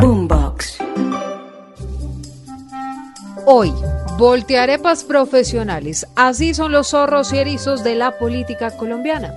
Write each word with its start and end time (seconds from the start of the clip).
Boombox. 0.00 0.78
Hoy, 3.44 3.70
voltearepas 4.16 5.04
profesionales. 5.04 6.06
Así 6.16 6.54
son 6.54 6.72
los 6.72 6.88
zorros 6.88 7.34
y 7.34 7.38
erizos 7.38 7.84
de 7.84 7.96
la 7.96 8.18
política 8.18 8.70
colombiana. 8.78 9.34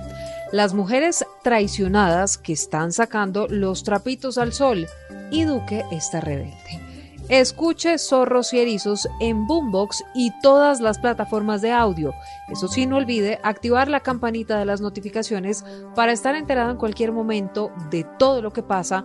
Las 0.52 0.72
mujeres 0.72 1.26
traicionadas 1.42 2.38
que 2.38 2.54
están 2.54 2.92
sacando 2.92 3.46
los 3.46 3.84
trapitos 3.84 4.38
al 4.38 4.54
sol 4.54 4.86
y 5.30 5.44
Duque 5.44 5.84
está 5.90 6.22
rebelde. 6.22 6.80
Escuche 7.28 7.98
Zorros 7.98 8.52
y 8.54 8.60
Erizos 8.60 9.08
en 9.20 9.46
Boombox 9.46 10.02
y 10.14 10.30
todas 10.42 10.80
las 10.80 10.98
plataformas 10.98 11.60
de 11.60 11.72
audio. 11.72 12.14
Eso 12.48 12.68
sí, 12.68 12.86
no 12.86 12.96
olvide 12.96 13.38
activar 13.42 13.88
la 13.88 14.00
campanita 14.00 14.58
de 14.58 14.64
las 14.64 14.80
notificaciones 14.80 15.64
para 15.94 16.12
estar 16.12 16.34
enterado 16.34 16.70
en 16.70 16.76
cualquier 16.78 17.12
momento 17.12 17.70
de 17.90 18.04
todo 18.18 18.40
lo 18.40 18.52
que 18.52 18.62
pasa 18.62 19.04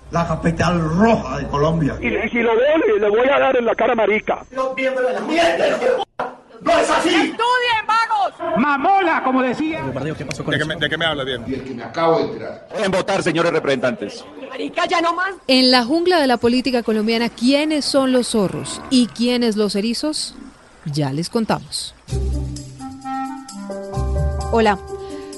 La 0.11 0.27
capital 0.27 0.81
roja 0.81 1.37
de 1.37 1.47
Colombia. 1.47 1.95
Y, 2.01 2.29
si 2.29 2.39
lo 2.39 2.55
veo, 2.55 2.99
le 2.99 3.09
voy 3.09 3.29
a 3.29 3.39
dar 3.39 3.55
en 3.55 3.65
la 3.65 3.75
cara 3.75 3.95
marica. 3.95 4.43
¡No 6.61 6.79
es 6.79 6.89
así! 6.89 7.09
¡Estudien, 7.09 7.87
vagos! 7.87 8.57
Mamola, 8.57 9.23
como 9.23 9.41
decía. 9.41 9.81
¿De 9.83 10.13
qué, 10.13 10.65
me, 10.65 10.75
¿De 10.75 10.89
qué 10.89 10.97
me 10.97 11.05
habla 11.05 11.23
bien? 11.23 11.43
Y 11.47 11.53
el 11.55 11.63
que 11.63 11.73
me 11.73 11.83
acabo 11.83 12.19
de 12.19 12.25
enterar. 12.25 12.67
Pueden 12.69 12.91
votar, 12.91 13.23
señores 13.23 13.51
representantes. 13.51 14.23
Marica, 14.49 14.85
ya 14.85 15.01
no 15.01 15.13
más. 15.15 15.33
En 15.47 15.71
la 15.71 15.83
jungla 15.85 16.19
de 16.19 16.27
la 16.27 16.37
política 16.37 16.83
colombiana, 16.83 17.29
¿quiénes 17.29 17.85
son 17.85 18.11
los 18.11 18.27
zorros 18.27 18.81
y 18.89 19.07
quiénes 19.07 19.55
los 19.55 19.75
erizos? 19.75 20.35
Ya 20.85 21.11
les 21.13 21.29
contamos. 21.29 21.95
Hola, 24.51 24.77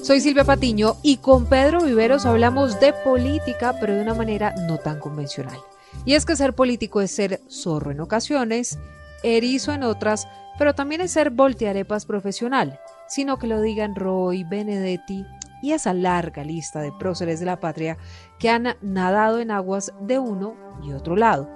soy 0.03 0.19
Silvia 0.19 0.43
Patiño 0.43 0.97
y 1.01 1.17
con 1.17 1.45
Pedro 1.45 1.81
Viveros 1.81 2.25
hablamos 2.25 2.77
de 2.81 2.91
política, 2.91 3.77
pero 3.79 3.95
de 3.95 4.01
una 4.01 4.13
manera 4.13 4.53
no 4.67 4.77
tan 4.77 4.99
convencional. 4.99 5.57
Y 6.03 6.15
es 6.15 6.25
que 6.25 6.35
ser 6.35 6.53
político 6.53 6.99
es 6.99 7.11
ser 7.11 7.39
zorro 7.49 7.91
en 7.91 8.01
ocasiones, 8.01 8.77
erizo 9.23 9.71
en 9.71 9.83
otras, 9.83 10.27
pero 10.59 10.75
también 10.75 10.99
es 10.99 11.11
ser 11.11 11.29
voltearepas 11.29 12.05
profesional, 12.05 12.81
sino 13.07 13.39
que 13.39 13.47
lo 13.47 13.61
digan 13.61 13.95
Roy, 13.95 14.43
Benedetti 14.43 15.25
y 15.61 15.71
esa 15.71 15.93
larga 15.93 16.43
lista 16.43 16.81
de 16.81 16.91
próceres 16.91 17.39
de 17.39 17.45
la 17.45 17.61
patria 17.61 17.97
que 18.39 18.49
han 18.49 18.75
nadado 18.81 19.39
en 19.39 19.51
aguas 19.51 19.93
de 20.01 20.19
uno 20.19 20.57
y 20.83 20.91
otro 20.91 21.15
lado. 21.15 21.49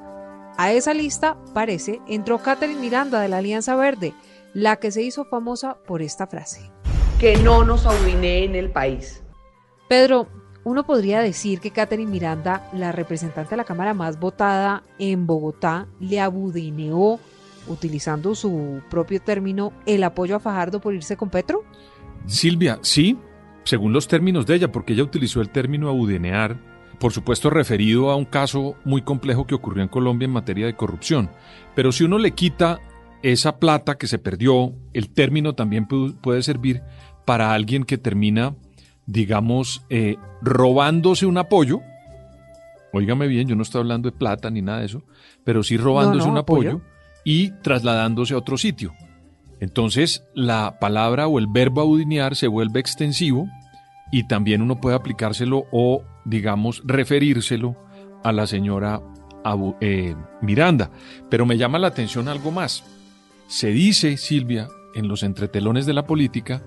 A 0.56 0.72
esa 0.72 0.94
lista, 0.94 1.36
parece, 1.53 2.00
entró 2.08 2.38
Catherine 2.40 2.80
Miranda 2.80 3.20
de 3.20 3.28
la 3.28 3.40
Alianza 3.40 3.75
Verde, 3.75 4.14
la 4.53 4.78
que 4.78 4.92
se 4.92 5.02
hizo 5.02 5.25
famosa 5.25 5.75
por 5.86 6.02
esta 6.02 6.28
frase. 6.28 6.72
Que 7.20 7.36
no 7.38 7.64
nos 7.64 7.86
en 7.86 8.56
el 8.56 8.70
país. 8.70 9.23
Pedro, 9.88 10.28
uno 10.64 10.86
podría 10.86 11.20
decir 11.20 11.59
que 11.59 11.72
Catherine 11.72 12.12
Miranda, 12.12 12.70
la 12.74 12.92
representante 12.92 13.52
de 13.52 13.58
la 13.58 13.64
Cámara 13.64 13.96
más 13.96 14.20
votada 14.20 14.84
en 15.00 15.26
Bogotá, 15.26 15.88
le 16.00 16.20
abudineó 16.20 17.20
utilizando 17.68 18.36
su 18.36 18.82
propio 18.90 19.20
término, 19.20 19.74
el 19.88 20.04
apoyo 20.04 20.36
a 20.36 20.40
Fajardo 20.40 20.80
por 20.80 20.94
irse 20.94 21.18
con 21.18 21.32
Petro? 21.32 21.64
Silvia, 22.28 22.78
sí, 22.84 23.18
según 23.64 23.94
los 23.94 24.08
términos 24.08 24.46
de 24.46 24.56
ella, 24.56 24.72
porque 24.72 24.94
ella 24.94 25.03
utilizó 25.03 25.41
el 25.41 25.50
término 25.50 25.90
abudinear, 25.90 26.58
por 27.00 27.14
supuesto 27.14 27.50
referido 27.50 28.12
a 28.12 28.16
un 28.16 28.25
caso 28.25 28.75
muy 28.86 29.02
complejo 29.02 29.47
que 29.47 29.56
ocurrió 29.56 29.81
en 29.81 29.90
Colombia 29.90 30.25
en 30.25 30.34
materia 30.34 30.68
de 30.68 30.75
corrupción. 30.75 31.31
Pero 31.75 31.91
si 31.91 32.03
uno 32.03 32.20
le 32.20 32.31
quita 32.31 32.80
esa 33.24 33.59
plata 33.59 33.97
que 33.97 34.08
se 34.08 34.20
perdió, 34.20 34.74
el 34.94 35.09
término 35.09 35.53
también 35.56 35.88
puede 35.88 36.41
servir 36.44 36.84
para 37.28 37.52
alguien 37.52 37.84
que 37.84 37.98
termina, 37.98 38.56
digamos, 39.06 39.84
eh, 39.90 40.16
robándose 40.42 41.26
un 41.26 41.38
apoyo. 41.38 41.82
Óigame 42.94 43.28
bien, 43.28 43.50
yo 43.50 43.56
no 43.58 43.64
estoy 43.64 43.82
hablando 43.82 44.10
de 44.10 44.18
plata 44.18 44.50
ni 44.50 44.62
nada 44.62 44.80
de 44.80 44.86
eso, 44.86 45.04
pero 45.44 45.62
sí 45.62 45.76
robándose 45.76 46.26
un 46.26 46.38
apoyo 46.38 46.80
y 47.26 47.52
trasladándose 47.62 48.34
a 48.34 48.38
otro 48.38 48.58
sitio. 48.58 48.94
Entonces 49.60 50.24
la 50.36 50.80
palabra 50.80 51.28
o 51.28 51.38
el 51.38 51.48
verbo 51.48 51.82
audinear 51.82 52.38
se 52.38 52.48
vuelve 52.48 52.80
extensivo 52.80 53.50
y 54.09 54.26
también 54.30 54.62
uno 54.62 54.80
puede 54.80 54.96
aplicárselo 54.96 55.66
o, 55.74 56.04
digamos, 56.24 56.82
referírselo 56.86 57.76
a 58.24 58.32
la 58.32 58.48
señora 58.48 59.02
eh, 59.82 60.16
Miranda. 60.42 60.92
Pero 61.30 61.46
me 61.46 61.58
llama 61.58 61.78
la 61.78 61.88
atención 61.88 62.30
algo 62.30 62.52
más. 62.52 62.86
Se 63.48 63.68
dice, 63.68 64.16
Silvia, 64.16 64.70
en 64.96 65.09
los 65.09 65.24
entretelones 65.24 65.86
de 65.86 65.94
la 65.94 66.06
política, 66.06 66.64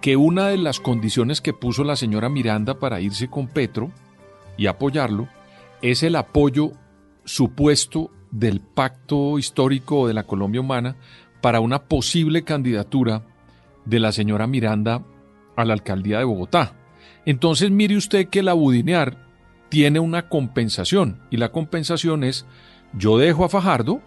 que 0.00 0.16
una 0.16 0.48
de 0.48 0.58
las 0.58 0.80
condiciones 0.80 1.40
que 1.40 1.52
puso 1.52 1.84
la 1.84 1.96
señora 1.96 2.28
Miranda 2.28 2.78
para 2.78 3.00
irse 3.00 3.28
con 3.28 3.48
Petro 3.48 3.90
y 4.56 4.66
apoyarlo 4.66 5.28
es 5.82 6.02
el 6.02 6.16
apoyo 6.16 6.72
supuesto 7.24 8.10
del 8.30 8.60
pacto 8.60 9.38
histórico 9.38 10.06
de 10.06 10.14
la 10.14 10.24
Colombia 10.24 10.60
humana 10.60 10.96
para 11.40 11.60
una 11.60 11.84
posible 11.84 12.42
candidatura 12.42 13.22
de 13.84 14.00
la 14.00 14.12
señora 14.12 14.46
Miranda 14.46 15.04
a 15.56 15.64
la 15.64 15.72
alcaldía 15.72 16.18
de 16.18 16.24
Bogotá. 16.24 16.74
Entonces 17.24 17.70
mire 17.70 17.96
usted 17.96 18.28
que 18.28 18.42
la 18.42 18.54
Budinear 18.54 19.26
tiene 19.68 20.00
una 20.00 20.28
compensación 20.28 21.20
y 21.30 21.36
la 21.36 21.50
compensación 21.50 22.24
es 22.24 22.46
yo 22.94 23.18
dejo 23.18 23.44
a 23.44 23.48
Fajardo, 23.48 24.00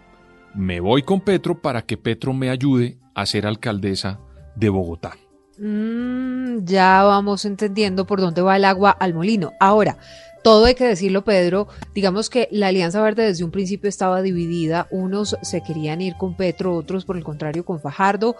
me 0.54 0.80
voy 0.80 1.02
con 1.02 1.20
Petro 1.20 1.60
para 1.60 1.82
que 1.82 1.96
Petro 1.96 2.32
me 2.32 2.50
ayude 2.50 2.98
a 3.14 3.26
ser 3.26 3.46
alcaldesa 3.46 4.18
de 4.56 4.68
Bogotá. 4.68 5.12
Mm, 5.58 6.64
ya 6.64 7.02
vamos 7.02 7.44
entendiendo 7.44 8.06
por 8.06 8.20
dónde 8.20 8.42
va 8.42 8.56
el 8.56 8.64
agua 8.64 8.90
al 8.90 9.14
molino. 9.14 9.52
Ahora, 9.60 9.98
todo 10.42 10.64
hay 10.64 10.74
que 10.74 10.86
decirlo, 10.86 11.22
Pedro. 11.22 11.68
Digamos 11.94 12.28
que 12.28 12.48
la 12.50 12.68
Alianza 12.68 13.00
Verde 13.00 13.24
desde 13.24 13.44
un 13.44 13.52
principio 13.52 13.88
estaba 13.88 14.22
dividida. 14.22 14.88
Unos 14.90 15.36
se 15.42 15.62
querían 15.62 16.00
ir 16.00 16.16
con 16.16 16.36
Petro, 16.36 16.74
otros 16.74 17.04
por 17.04 17.16
el 17.16 17.22
contrario 17.22 17.64
con 17.64 17.80
Fajardo. 17.80 18.34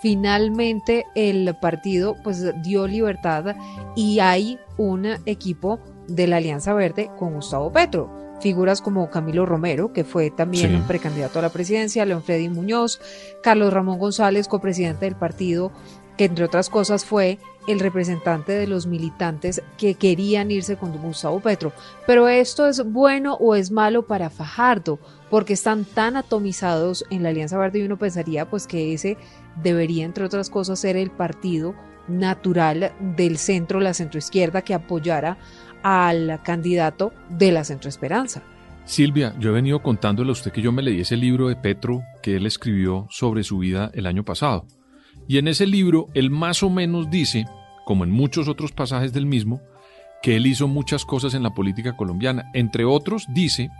Finalmente 0.00 1.06
el 1.16 1.56
partido 1.60 2.14
pues 2.22 2.44
dio 2.62 2.86
libertad 2.86 3.56
y 3.96 4.20
hay 4.20 4.58
un 4.76 5.06
equipo 5.26 5.80
de 6.06 6.28
la 6.28 6.36
Alianza 6.36 6.74
Verde 6.74 7.10
con 7.18 7.34
Gustavo 7.34 7.72
Petro. 7.72 8.28
Figuras 8.40 8.80
como 8.80 9.10
Camilo 9.10 9.44
Romero, 9.44 9.92
que 9.92 10.04
fue 10.04 10.30
también 10.30 10.76
un 10.76 10.86
precandidato 10.86 11.40
a 11.40 11.42
la 11.42 11.48
presidencia, 11.48 12.04
León 12.04 12.22
Freddy 12.22 12.48
Muñoz, 12.48 13.00
Carlos 13.42 13.72
Ramón 13.72 13.98
González, 13.98 14.46
copresidente 14.46 15.06
del 15.06 15.16
partido, 15.16 15.72
que 16.18 16.26
entre 16.26 16.44
otras 16.44 16.68
cosas 16.68 17.04
fue 17.06 17.38
el 17.68 17.80
representante 17.80 18.52
de 18.52 18.66
los 18.66 18.86
militantes 18.86 19.62
que 19.78 19.94
querían 19.94 20.50
irse 20.50 20.76
con 20.76 20.92
Gustavo 20.98 21.40
Petro. 21.40 21.72
Pero 22.06 22.28
esto 22.28 22.66
es 22.66 22.84
bueno 22.84 23.34
o 23.34 23.54
es 23.54 23.70
malo 23.70 24.06
para 24.06 24.28
Fajardo, 24.28 24.98
porque 25.30 25.52
están 25.52 25.84
tan 25.84 26.16
atomizados 26.16 27.04
en 27.10 27.22
la 27.22 27.28
Alianza 27.28 27.56
Verde 27.56 27.78
y 27.78 27.82
uno 27.82 27.98
pensaría 27.98 28.50
pues 28.50 28.66
que 28.66 28.92
ese 28.92 29.16
debería, 29.62 30.04
entre 30.04 30.24
otras 30.24 30.50
cosas, 30.50 30.80
ser 30.80 30.96
el 30.96 31.10
partido 31.10 31.74
natural 32.08 32.92
del 33.16 33.38
centro, 33.38 33.80
la 33.80 33.94
centroizquierda, 33.94 34.62
que 34.62 34.74
apoyara 34.74 35.38
al 35.82 36.40
candidato 36.42 37.12
de 37.28 37.52
la 37.52 37.64
centroesperanza. 37.64 38.42
Silvia, 38.86 39.34
yo 39.38 39.50
he 39.50 39.52
venido 39.52 39.82
contándole 39.82 40.30
a 40.30 40.32
usted 40.32 40.50
que 40.50 40.62
yo 40.62 40.72
me 40.72 40.82
leí 40.82 41.00
ese 41.00 41.16
libro 41.16 41.48
de 41.48 41.56
Petro 41.56 42.02
que 42.22 42.36
él 42.36 42.46
escribió 42.46 43.06
sobre 43.10 43.44
su 43.44 43.58
vida 43.58 43.90
el 43.92 44.06
año 44.06 44.24
pasado. 44.24 44.66
Y 45.28 45.36
en 45.36 45.46
ese 45.46 45.66
libro 45.66 46.08
él 46.14 46.30
más 46.30 46.62
o 46.62 46.70
menos 46.70 47.10
dice, 47.10 47.46
como 47.84 48.02
en 48.02 48.10
muchos 48.10 48.48
otros 48.48 48.72
pasajes 48.72 49.12
del 49.12 49.26
mismo, 49.26 49.60
que 50.22 50.36
él 50.36 50.46
hizo 50.46 50.66
muchas 50.66 51.04
cosas 51.04 51.34
en 51.34 51.42
la 51.42 51.54
política 51.54 51.96
colombiana. 51.96 52.50
Entre 52.54 52.84
otros 52.84 53.26
dice 53.28 53.70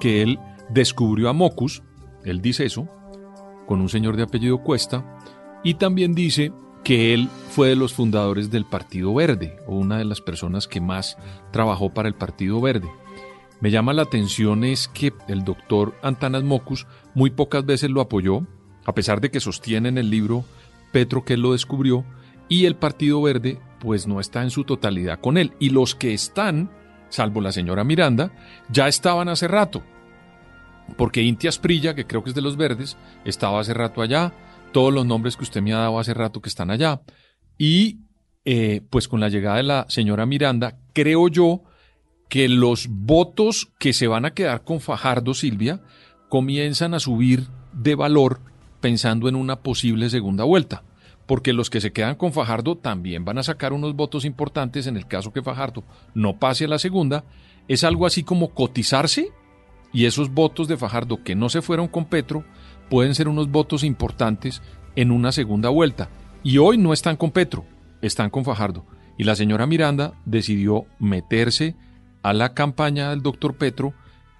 que 0.00 0.22
él 0.22 0.38
descubrió 0.70 1.28
a 1.28 1.32
Mocus, 1.32 1.82
él 2.24 2.40
dice 2.40 2.64
eso, 2.64 2.88
con 3.66 3.80
un 3.80 3.88
señor 3.88 4.16
de 4.16 4.22
apellido 4.22 4.58
Cuesta, 4.58 5.04
y 5.64 5.74
también 5.74 6.14
dice 6.14 6.52
que 6.84 7.14
él 7.14 7.28
fue 7.50 7.68
de 7.68 7.76
los 7.76 7.92
fundadores 7.92 8.50
del 8.50 8.64
Partido 8.64 9.12
Verde, 9.12 9.56
o 9.66 9.76
una 9.76 9.98
de 9.98 10.04
las 10.04 10.20
personas 10.20 10.66
que 10.66 10.80
más 10.80 11.18
trabajó 11.52 11.90
para 11.90 12.08
el 12.08 12.14
Partido 12.14 12.60
Verde. 12.60 12.88
Me 13.60 13.70
llama 13.70 13.92
la 13.92 14.02
atención 14.02 14.64
es 14.64 14.88
que 14.88 15.12
el 15.28 15.44
doctor 15.44 15.94
Antanas 16.02 16.42
Mocus 16.42 16.86
muy 17.14 17.30
pocas 17.30 17.64
veces 17.64 17.90
lo 17.90 18.00
apoyó, 18.00 18.46
a 18.84 18.94
pesar 18.94 19.20
de 19.20 19.30
que 19.30 19.38
sostiene 19.38 19.88
en 19.88 19.98
el 19.98 20.10
libro 20.10 20.44
Petro 20.92 21.24
que 21.24 21.36
lo 21.36 21.52
descubrió, 21.52 22.04
y 22.48 22.66
el 22.66 22.76
Partido 22.76 23.20
Verde 23.22 23.58
pues 23.80 24.06
no 24.06 24.20
está 24.20 24.42
en 24.42 24.50
su 24.50 24.64
totalidad 24.64 25.20
con 25.20 25.36
él. 25.36 25.54
Y 25.58 25.70
los 25.70 25.94
que 25.94 26.14
están, 26.14 26.70
salvo 27.08 27.40
la 27.40 27.50
señora 27.50 27.82
Miranda, 27.82 28.32
ya 28.70 28.86
estaban 28.86 29.28
hace 29.28 29.48
rato. 29.48 29.82
porque 30.96 31.22
Inti 31.22 31.48
Asprilla, 31.48 31.94
que 31.94 32.06
creo 32.06 32.22
que 32.22 32.30
es 32.30 32.34
de 32.34 32.42
los 32.42 32.56
verdes, 32.56 32.96
estaba 33.24 33.60
hace 33.60 33.74
rato 33.74 34.02
allá, 34.02 34.32
todos 34.72 34.92
los 34.92 35.06
nombres 35.06 35.36
que 35.36 35.44
usted 35.44 35.62
me 35.62 35.72
ha 35.72 35.78
dado 35.78 35.98
hace 35.98 36.14
rato 36.14 36.40
que 36.40 36.48
están 36.48 36.70
allá, 36.70 37.00
y 37.58 38.00
eh, 38.44 38.82
pues 38.90 39.08
con 39.08 39.20
la 39.20 39.28
llegada 39.28 39.58
de 39.58 39.62
la 39.62 39.86
señora 39.88 40.26
Miranda, 40.26 40.78
creo 40.92 41.28
yo 41.28 41.62
que 42.28 42.48
los 42.48 42.88
votos 42.88 43.72
que 43.78 43.92
se 43.92 44.06
van 44.06 44.24
a 44.24 44.32
quedar 44.32 44.64
con 44.64 44.80
Fajardo, 44.80 45.34
Silvia, 45.34 45.82
comienzan 46.28 46.94
a 46.94 47.00
subir 47.00 47.46
de 47.72 47.94
valor 47.94 48.40
pensando 48.82 49.30
en 49.30 49.36
una 49.36 49.60
posible 49.60 50.10
segunda 50.10 50.44
vuelta 50.44 50.82
porque 51.26 51.52
los 51.52 51.70
que 51.70 51.80
se 51.80 51.92
quedan 51.92 52.16
con 52.16 52.32
Fajardo 52.32 52.76
también 52.76 53.24
van 53.24 53.38
a 53.38 53.42
sacar 53.42 53.72
unos 53.72 53.94
votos 53.94 54.24
importantes 54.24 54.86
en 54.86 54.96
el 54.96 55.06
caso 55.06 55.32
que 55.32 55.42
Fajardo 55.42 55.84
no 56.14 56.38
pase 56.38 56.64
a 56.64 56.68
la 56.68 56.78
segunda, 56.78 57.24
es 57.68 57.84
algo 57.84 58.06
así 58.06 58.22
como 58.22 58.50
cotizarse 58.50 59.30
y 59.92 60.06
esos 60.06 60.30
votos 60.30 60.68
de 60.68 60.76
Fajardo 60.76 61.22
que 61.22 61.34
no 61.34 61.48
se 61.48 61.62
fueron 61.62 61.88
con 61.88 62.06
Petro 62.06 62.44
pueden 62.90 63.14
ser 63.14 63.28
unos 63.28 63.50
votos 63.50 63.84
importantes 63.84 64.62
en 64.96 65.10
una 65.10 65.32
segunda 65.32 65.68
vuelta. 65.68 66.10
Y 66.42 66.58
hoy 66.58 66.76
no 66.76 66.92
están 66.92 67.16
con 67.16 67.30
Petro, 67.30 67.64
están 68.00 68.30
con 68.30 68.44
Fajardo. 68.44 68.84
Y 69.16 69.24
la 69.24 69.36
señora 69.36 69.66
Miranda 69.66 70.14
decidió 70.24 70.86
meterse 70.98 71.76
a 72.22 72.32
la 72.32 72.54
campaña 72.54 73.10
del 73.10 73.22
doctor 73.22 73.54
Petro 73.54 73.94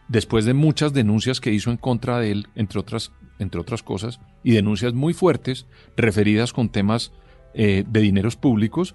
después 0.09 0.45
de 0.45 0.55
muchas 0.55 0.93
denuncias 0.93 1.41
que 1.41 1.53
hizo 1.53 1.71
en 1.71 1.77
contra 1.77 2.19
de 2.19 2.33
él, 2.33 2.49
entre 2.55 2.81
otras 2.81 3.13
entre 3.43 3.61
otras 3.61 3.83
cosas, 3.83 4.21
y 4.43 4.53
denuncias 4.53 4.95
muy 4.95 5.13
fuertes 5.13 5.67
referidas 5.97 6.53
con 6.53 6.69
temas 6.69 7.13
eh, 7.55 7.85
de 7.87 8.01
dineros 8.01 8.37
públicos. 8.37 8.95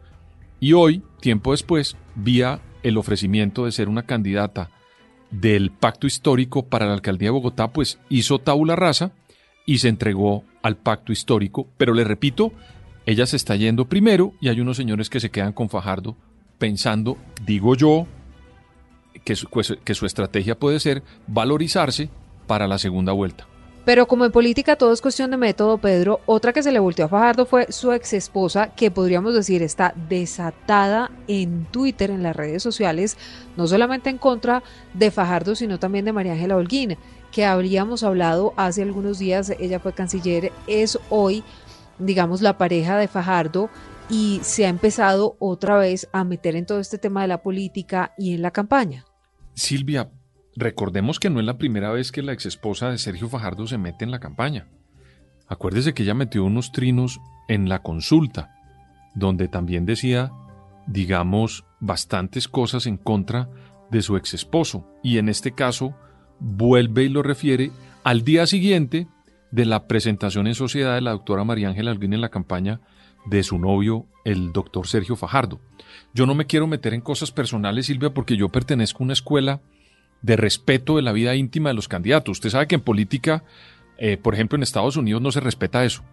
Y 0.60 0.74
hoy, 0.74 1.04
tiempo 1.22 1.52
después, 1.52 1.96
vía 2.16 2.62
el 2.84 2.98
ofrecimiento 2.98 3.66
de 3.66 3.72
ser 3.72 3.90
una 3.90 4.04
candidata 4.04 4.72
del 5.30 5.72
pacto 5.72 6.08
histórico 6.08 6.66
para 6.66 6.88
la 6.88 6.94
alcaldía 6.94 7.28
de 7.28 7.32
Bogotá, 7.32 7.72
pues 7.72 8.00
hizo 8.10 8.40
tabula 8.40 8.76
rasa 8.76 9.12
y 9.66 9.80
se 9.80 9.90
entregó 9.90 10.44
al 10.64 10.78
pacto 10.78 11.12
histórico. 11.12 11.68
Pero 11.78 11.94
le 11.94 12.04
repito, 12.04 12.54
ella 13.06 13.26
se 13.26 13.36
está 13.36 13.56
yendo 13.56 13.86
primero 13.86 14.34
y 14.40 14.50
hay 14.50 14.62
unos 14.62 14.78
señores 14.78 15.10
que 15.10 15.20
se 15.20 15.30
quedan 15.30 15.54
con 15.54 15.70
Fajardo 15.70 16.16
pensando, 16.58 17.18
digo 17.46 17.76
yo, 17.76 18.08
que 19.24 19.36
pues, 19.52 19.78
que 19.84 19.94
su 19.94 20.06
estrategia 20.06 20.58
puede 20.58 20.80
ser 20.80 21.04
valorizarse 21.28 22.10
para 22.48 22.68
la 22.68 22.78
segunda 22.78 23.12
vuelta. 23.12 23.48
Pero 23.88 24.06
como 24.06 24.26
en 24.26 24.34
política 24.34 24.76
todo 24.76 24.92
es 24.92 25.00
cuestión 25.00 25.32
de 25.32 25.38
método, 25.38 25.78
Pedro, 25.78 26.20
otra 26.26 26.52
que 26.52 26.62
se 26.62 26.74
le 26.74 26.80
volteó 26.80 27.06
a 27.06 27.08
Fajardo 27.08 27.46
fue 27.46 27.72
su 27.72 27.94
ex 27.94 28.12
esposa, 28.12 28.76
que 28.76 28.92
podríamos 28.92 29.34
decir 29.34 29.64
está 29.64 29.94
desatada 30.10 31.10
en 31.30 31.64
Twitter, 31.72 32.12
en 32.12 32.22
las 32.22 32.36
redes 32.36 32.62
sociales, 32.62 33.16
no 33.56 33.66
solamente 33.66 34.10
en 34.10 34.18
contra 34.18 34.62
de 34.94 35.10
Fajardo, 35.10 35.56
sino 35.56 35.80
también 35.80 36.04
de 36.04 36.12
María 36.12 36.34
Ángela 36.34 36.58
Holguín, 36.58 36.98
que 37.32 37.46
habríamos 37.46 38.04
hablado 38.04 38.54
hace 38.58 38.82
algunos 38.82 39.20
días, 39.20 39.54
ella 39.58 39.80
fue 39.80 39.94
canciller, 39.94 40.52
es 40.68 41.00
hoy, 41.10 41.46
digamos, 41.98 42.42
la 42.42 42.58
pareja 42.58 42.98
de 42.98 43.08
Fajardo 43.08 43.70
y 44.10 44.42
se 44.44 44.66
ha 44.66 44.70
empezado 44.70 45.38
otra 45.40 45.78
vez 45.78 46.10
a 46.12 46.26
meter 46.26 46.58
en 46.58 46.66
todo 46.66 46.82
este 46.82 46.98
tema 46.98 47.22
de 47.22 47.30
la 47.30 47.42
política 47.42 48.12
y 48.18 48.34
en 48.34 48.42
la 48.42 48.52
campaña. 48.52 49.06
Silvia, 49.54 50.12
Recordemos 50.60 51.20
que 51.20 51.30
no 51.30 51.40
es 51.40 51.46
la 51.46 51.60
primera 51.60 51.92
vez 51.92 52.12
que 52.12 52.24
la 52.24 52.32
exesposa 52.32 52.90
de 52.90 52.98
Sergio 52.98 53.30
Fajardo 53.30 53.68
se 53.68 53.78
mete 53.78 54.04
en 54.04 54.10
la 54.10 54.20
campaña. 54.20 54.66
Acuérdese 55.48 55.94
que 55.94 56.02
ella 56.02 56.16
metió 56.16 56.44
unos 56.44 56.72
trinos 56.72 57.22
en 57.48 57.70
la 57.70 57.84
consulta, 57.84 58.56
donde 59.14 59.50
también 59.50 59.86
decía, 59.86 60.32
digamos, 60.88 61.64
bastantes 61.80 62.48
cosas 62.48 62.88
en 62.88 62.98
contra 62.98 63.50
de 63.92 64.02
su 64.02 64.18
exesposo. 64.18 64.88
Y 65.04 65.20
en 65.20 65.30
este 65.30 65.52
caso, 65.52 65.96
vuelve 66.40 67.04
y 67.04 67.10
lo 67.10 67.22
refiere 67.22 67.70
al 68.04 68.24
día 68.24 68.48
siguiente 68.48 69.08
de 69.52 69.66
la 69.66 69.88
presentación 69.88 70.48
en 70.48 70.56
sociedad 70.56 70.96
de 70.96 71.02
la 71.02 71.12
doctora 71.12 71.44
María 71.44 71.70
Ángela 71.70 71.92
Alguín 71.92 72.14
en 72.14 72.22
la 72.22 72.30
campaña 72.30 72.82
de 73.28 73.44
su 73.44 73.60
novio, 73.60 74.08
el 74.26 74.54
doctor 74.54 74.88
Sergio 74.88 75.16
Fajardo. 75.16 75.62
Yo 76.16 76.26
no 76.26 76.34
me 76.34 76.48
quiero 76.48 76.66
meter 76.66 76.96
en 76.96 77.02
cosas 77.02 77.32
personales, 77.32 77.86
Silvia, 77.86 78.12
porque 78.12 78.38
yo 78.38 78.50
pertenezco 78.50 79.04
a 79.04 79.06
una 79.06 79.14
escuela 79.14 79.62
de 80.22 80.36
respeto 80.36 80.96
de 80.96 81.02
la 81.02 81.12
vida 81.12 81.36
íntima 81.36 81.70
de 81.70 81.76
los 81.76 81.88
candidatos. 81.88 82.38
Usted 82.38 82.50
sabe 82.50 82.68
que 82.68 82.76
en 82.76 82.82
política, 82.82 83.44
eh, 83.98 84.18
por 84.18 84.34
ejemplo, 84.34 84.56
en 84.56 84.64
Estados 84.64 84.98
Unidos 84.98 85.22
no 85.22 85.32
se 85.32 85.40
respeta 85.40 85.84
eso. 85.84 86.04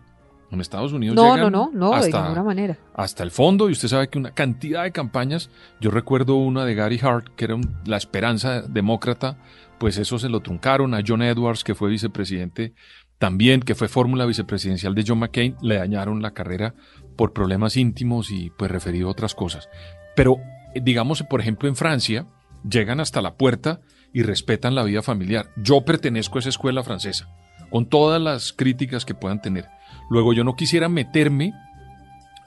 En 0.50 0.60
Estados 0.60 0.92
Unidos 0.92 1.16
no, 1.16 1.36
no, 1.36 1.50
no, 1.50 1.70
no, 1.72 1.94
hasta, 1.94 2.18
de 2.18 2.22
ninguna 2.22 2.42
manera. 2.44 2.78
Hasta 2.94 3.22
el 3.24 3.30
fondo, 3.30 3.68
y 3.68 3.72
usted 3.72 3.88
sabe 3.88 4.08
que 4.08 4.18
una 4.18 4.32
cantidad 4.32 4.84
de 4.84 4.92
campañas, 4.92 5.50
yo 5.80 5.90
recuerdo 5.90 6.36
una 6.36 6.64
de 6.64 6.74
Gary 6.74 7.00
Hart, 7.02 7.28
que 7.34 7.46
era 7.46 7.56
la 7.86 7.96
esperanza 7.96 8.62
demócrata, 8.62 9.38
pues 9.78 9.98
eso 9.98 10.18
se 10.18 10.28
lo 10.28 10.40
truncaron 10.40 10.94
a 10.94 11.02
John 11.04 11.22
Edwards, 11.22 11.64
que 11.64 11.74
fue 11.74 11.90
vicepresidente 11.90 12.74
también, 13.18 13.62
que 13.62 13.74
fue 13.74 13.88
fórmula 13.88 14.26
vicepresidencial 14.26 14.94
de 14.94 15.04
John 15.06 15.18
McCain, 15.18 15.56
le 15.60 15.76
dañaron 15.76 16.22
la 16.22 16.32
carrera 16.32 16.74
por 17.16 17.32
problemas 17.32 17.76
íntimos 17.76 18.30
y 18.30 18.50
pues 18.50 18.70
referido 18.70 19.08
a 19.08 19.12
otras 19.12 19.34
cosas. 19.34 19.68
Pero 20.14 20.36
digamos, 20.74 21.22
por 21.22 21.40
ejemplo, 21.40 21.68
en 21.68 21.76
Francia, 21.76 22.26
llegan 22.68 23.00
hasta 23.00 23.22
la 23.22 23.34
puerta 23.34 23.80
y 24.14 24.22
respetan 24.22 24.75
la 24.75 24.84
vida 24.84 25.02
familiar. 25.02 25.50
Yo 25.56 25.84
pertenezco 25.84 26.38
a 26.38 26.40
esa 26.40 26.49
escuela 26.49 26.82
francesa, 26.82 27.28
con 27.69 27.87
todas 27.87 28.22
las 28.22 28.55
críticas 28.55 29.05
que 29.05 29.14
puedan 29.14 29.43
tener. 29.43 29.66
Luego 30.08 30.32
yo 30.32 30.44
no 30.44 30.56
quisiera 30.56 30.88
meterme 30.88 31.52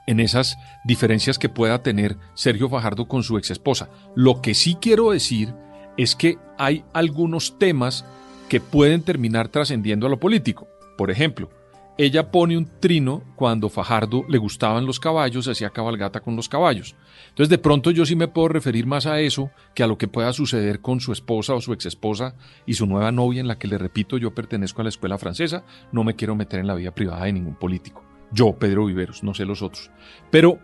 en 0.08 0.22
esas 0.22 0.58
diferencias 0.86 1.38
que 1.38 1.50
pueda 1.50 1.84
tener 1.84 2.18
Sergio 2.34 2.70
Fajardo 2.70 3.08
con 3.08 3.22
su 3.22 3.38
ex 3.38 3.52
esposa. 3.52 3.90
Lo 4.16 4.42
que 4.42 4.56
sí 4.56 4.78
quiero 4.82 5.12
decir 5.12 5.54
es 5.98 6.16
que 6.16 6.38
hay 6.58 6.86
algunos 6.94 7.60
temas 7.60 8.06
que 8.48 8.62
pueden 8.62 9.02
terminar 9.04 9.50
trascendiendo 9.50 10.08
a 10.08 10.10
lo 10.10 10.20
político. 10.20 10.70
Por 10.98 11.12
ejemplo, 11.12 11.50
ella 11.98 12.32
pone 12.32 12.58
un 12.58 12.70
trino 12.80 13.24
cuando 13.36 13.70
Fajardo 13.70 14.24
le 14.30 14.38
gustaban 14.38 14.86
los 14.86 15.00
caballos, 15.00 15.48
hacía 15.48 15.72
cabalgata 15.72 16.20
con 16.20 16.36
los 16.36 16.48
caballos. 16.48 16.96
Entonces 17.30 17.50
de 17.50 17.58
pronto 17.58 17.92
yo 17.92 18.06
sí 18.06 18.16
me 18.16 18.28
puedo 18.28 18.50
referir 18.50 18.86
más 18.86 19.08
a 19.08 19.20
eso 19.20 19.52
que 19.74 19.84
a 19.84 19.88
lo 19.88 19.98
que 19.98 20.08
pueda 20.08 20.32
suceder 20.34 20.80
con 20.82 21.00
su 21.00 21.12
esposa 21.12 21.56
o 21.56 21.62
su 21.62 21.74
exesposa 21.74 22.36
y 22.66 22.76
su 22.76 22.86
nueva 22.86 23.12
novia 23.12 23.42
en 23.42 23.48
la 23.48 23.58
que 23.58 23.68
le 23.68 23.78
repito 23.78 24.18
yo 24.18 24.34
pertenezco 24.34 24.82
a 24.82 24.84
la 24.84 24.90
escuela 24.90 25.18
francesa, 25.18 25.64
no 25.92 26.04
me 26.04 26.16
quiero 26.16 26.36
meter 26.36 26.60
en 26.60 26.68
la 26.68 26.76
vida 26.76 26.92
privada 26.92 27.26
de 27.26 27.34
ningún 27.34 27.56
político. 27.56 28.04
Yo, 28.32 28.54
Pedro 28.54 28.86
Viveros, 28.86 29.24
no 29.24 29.34
sé 29.34 29.46
los 29.46 29.62
otros. 29.62 29.90
Pero 30.30 30.60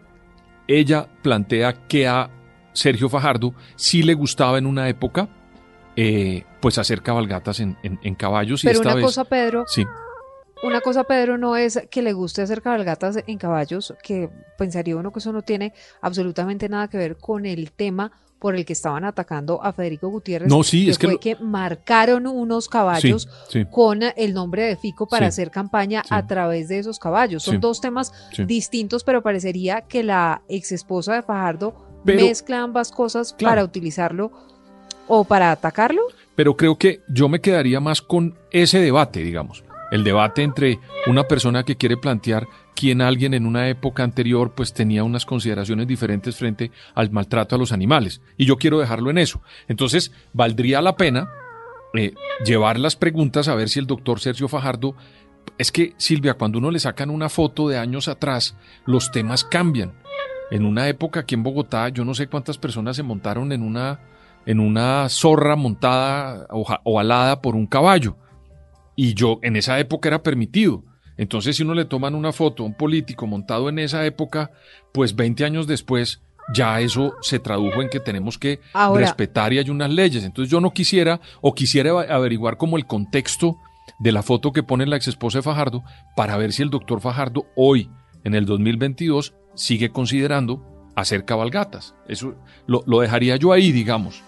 ella 0.67 1.07
plantea 1.21 1.87
que 1.87 2.07
a 2.07 2.29
Sergio 2.73 3.09
Fajardo 3.09 3.53
sí 3.75 4.03
le 4.03 4.13
gustaba 4.13 4.57
en 4.57 4.65
una 4.65 4.89
época 4.89 5.29
eh, 5.95 6.43
pues 6.59 6.77
hacer 6.77 7.01
cabalgatas 7.01 7.59
en, 7.59 7.75
caballos. 8.15 8.63
y 8.63 8.69
esta 8.69 8.93
una 8.93 9.01
cosa, 9.01 9.25
Pedro, 9.25 9.65
sí. 9.67 9.85
Una 10.63 10.79
cosa, 10.79 11.03
Pedro, 11.03 11.37
no 11.37 11.57
es 11.57 11.77
que 11.91 12.01
le 12.01 12.13
guste 12.13 12.41
hacer 12.41 12.61
cabalgatas 12.61 13.19
en 13.27 13.37
caballos, 13.37 13.93
que 14.01 14.29
pensaría 14.57 14.95
uno 14.95 15.11
que 15.11 15.19
eso 15.19 15.33
no 15.33 15.41
tiene 15.41 15.73
absolutamente 15.99 16.69
nada 16.69 16.87
que 16.87 16.97
ver 16.97 17.17
con 17.17 17.45
el 17.45 17.71
tema 17.71 18.13
por 18.39 18.55
el 18.55 18.63
que 18.63 18.71
estaban 18.71 19.03
atacando 19.03 19.61
a 19.61 19.73
Federico 19.73 20.07
Gutiérrez. 20.07 20.47
No, 20.47 20.63
sí, 20.63 20.89
es 20.89 20.97
fue 20.97 21.19
que, 21.19 21.35
marcaron 21.35 22.27
unos 22.27 22.69
caballos 22.69 23.27
con 23.71 24.03
el 24.15 24.33
nombre 24.33 24.63
de 24.63 24.77
Fico 24.77 25.05
para 25.05 25.27
hacer 25.27 25.51
campaña 25.51 26.01
a 26.09 26.25
través 26.27 26.69
de 26.69 26.79
esos 26.79 26.97
caballos. 26.97 27.43
Son 27.43 27.59
dos 27.59 27.81
temas 27.81 28.13
distintos, 28.47 29.03
pero 29.03 29.21
parecería 29.21 29.81
que 29.81 30.01
la 30.01 30.43
ex 30.47 30.71
esposa 30.71 31.15
de 31.15 31.23
Fajardo 31.23 31.75
mezcla 32.05 32.61
ambas 32.61 32.89
cosas 32.89 33.33
para 33.33 33.65
utilizarlo 33.65 34.31
o 35.09 35.25
para 35.25 35.51
atacarlo. 35.51 36.03
Pero 36.35 36.55
creo 36.55 36.77
que 36.77 37.01
yo 37.09 37.27
me 37.27 37.41
quedaría 37.41 37.81
más 37.81 38.01
con 38.01 38.37
ese 38.49 38.79
debate, 38.79 39.23
digamos 39.23 39.61
el 39.93 40.03
debate 40.03 40.41
entre 40.41 40.79
una 41.05 41.25
persona 41.25 41.63
que 41.63 41.77
quiere 41.77 41.97
plantear 41.97 42.47
quién 42.75 42.99
alguien 42.99 43.35
en 43.35 43.45
una 43.45 43.69
época 43.69 44.03
anterior 44.03 44.53
pues 44.55 44.73
tenía 44.73 45.03
unas 45.03 45.23
consideraciones 45.23 45.85
diferentes 45.85 46.35
frente 46.35 46.71
al 46.95 47.11
maltrato 47.11 47.55
a 47.55 47.59
los 47.59 47.71
animales. 47.71 48.19
Y 48.35 48.45
yo 48.45 48.57
quiero 48.57 48.79
dejarlo 48.79 49.11
en 49.11 49.19
eso. 49.19 49.43
Entonces, 49.67 50.11
valdría 50.33 50.81
la 50.81 50.95
pena 50.95 51.29
eh, 51.93 52.15
llevar 52.43 52.79
las 52.79 52.95
preguntas 52.95 53.47
a 53.47 53.53
ver 53.53 53.69
si 53.69 53.77
el 53.77 53.85
doctor 53.85 54.19
Sergio 54.19 54.47
Fajardo... 54.47 54.95
Es 55.59 55.71
que, 55.71 55.93
Silvia, 55.97 56.33
cuando 56.33 56.57
uno 56.57 56.71
le 56.71 56.79
sacan 56.79 57.11
una 57.11 57.29
foto 57.29 57.69
de 57.69 57.77
años 57.77 58.07
atrás, 58.07 58.57
los 58.87 59.11
temas 59.11 59.43
cambian. 59.43 59.93
En 60.49 60.65
una 60.65 60.87
época 60.87 61.19
aquí 61.19 61.35
en 61.35 61.43
Bogotá, 61.43 61.89
yo 61.89 62.03
no 62.03 62.15
sé 62.15 62.25
cuántas 62.25 62.57
personas 62.57 62.95
se 62.95 63.03
montaron 63.03 63.51
en 63.51 63.61
una, 63.61 63.99
en 64.47 64.59
una 64.59 65.07
zorra 65.09 65.55
montada 65.55 66.47
o 66.49 66.99
alada 66.99 67.43
por 67.43 67.55
un 67.55 67.67
caballo. 67.67 68.15
Y 68.95 69.13
yo, 69.13 69.39
en 69.41 69.55
esa 69.55 69.79
época 69.79 70.09
era 70.09 70.23
permitido. 70.23 70.83
Entonces, 71.17 71.55
si 71.55 71.63
uno 71.63 71.73
le 71.73 71.85
toman 71.85 72.15
una 72.15 72.31
foto 72.31 72.63
a 72.63 72.65
un 72.65 72.73
político 72.73 73.27
montado 73.27 73.69
en 73.69 73.79
esa 73.79 74.05
época, 74.05 74.51
pues 74.91 75.15
20 75.15 75.45
años 75.45 75.67
después 75.67 76.21
ya 76.53 76.81
eso 76.81 77.15
se 77.21 77.39
tradujo 77.39 77.81
en 77.81 77.89
que 77.89 77.99
tenemos 77.99 78.37
que 78.37 78.59
respetar 78.95 79.53
y 79.53 79.59
hay 79.59 79.69
unas 79.69 79.91
leyes. 79.91 80.23
Entonces 80.23 80.51
yo 80.51 80.59
no 80.59 80.71
quisiera 80.71 81.21
o 81.41 81.53
quisiera 81.53 81.91
averiguar 81.91 82.57
como 82.57 82.77
el 82.77 82.85
contexto 82.85 83.57
de 83.99 84.11
la 84.11 84.23
foto 84.23 84.51
que 84.51 84.63
pone 84.63 84.85
la 84.85 84.95
ex 84.95 85.07
esposa 85.07 85.39
de 85.39 85.43
Fajardo 85.43 85.83
para 86.15 86.37
ver 86.37 86.51
si 86.51 86.63
el 86.63 86.69
doctor 86.69 86.99
Fajardo 86.99 87.45
hoy, 87.55 87.89
en 88.23 88.33
el 88.33 88.45
2022, 88.45 89.33
sigue 89.55 89.89
considerando 89.89 90.65
hacer 90.95 91.25
cabalgatas. 91.25 91.95
Eso 92.07 92.35
lo, 92.65 92.83
lo 92.85 92.99
dejaría 92.99 93.35
yo 93.35 93.53
ahí, 93.53 93.71
digamos. 93.71 94.23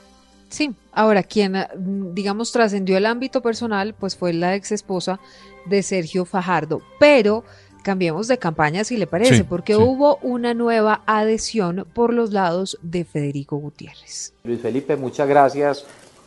Sí, 0.55 0.73
ahora 0.93 1.21
quien, 1.21 1.51
mm, 1.51 2.13
digamos, 2.13 2.53
trascendió 2.53 2.95
el 2.95 3.05
ámbito 3.05 3.41
personal, 3.41 3.93
pues 3.93 4.15
fue 4.15 4.31
la 4.31 4.55
ex 4.55 4.71
esposa 4.71 5.19
de 5.65 5.83
Sergio 5.83 6.23
Fajardo. 6.23 6.81
Pero 6.97 7.43
cambiemos 7.83 8.29
de 8.29 8.37
campaña 8.37 8.85
si 8.85 8.95
le 8.95 9.05
parece, 9.05 9.35
Sí, 9.35 9.43
porque 9.43 9.73
sí. 9.73 9.81
hubo 9.81 10.15
una 10.21 10.53
nueva 10.53 11.01
adhesión 11.07 11.85
por 11.93 12.13
los 12.13 12.31
lados 12.31 12.79
de 12.81 13.03
Federico 13.03 13.57
Gutiérrez. 13.57 14.31
Luis 14.45 14.61
Felipe, 14.61 14.95
muchas 14.95 15.27
gracias 15.27 15.83